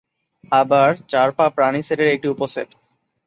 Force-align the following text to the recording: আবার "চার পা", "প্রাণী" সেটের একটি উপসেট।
আবার 0.51 0.89
"চার 1.09 1.29
পা", 1.31 1.45
"প্রাণী" 1.49 1.81
সেটের 1.81 2.09
একটি 2.09 2.27
উপসেট। 2.27 2.69